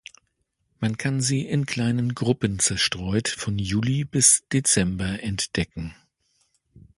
[0.79, 5.93] Man kann sie in kleinen Gruppen zerstreut von Juli bis Dezember entdecken.